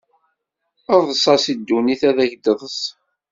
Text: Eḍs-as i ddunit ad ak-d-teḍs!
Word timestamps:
Eḍs-as 0.95 1.43
i 1.51 1.55
ddunit 1.59 2.01
ad 2.09 2.17
ak-d-teḍs! 2.23 2.79